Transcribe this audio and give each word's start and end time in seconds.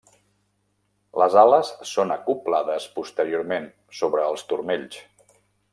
Les 1.23 1.35
ales 1.41 1.69
són 1.91 2.15
acoblades 2.17 2.89
posteriorment, 2.97 3.69
sobre 4.01 4.29
els 4.31 4.47
turmells. 4.53 5.03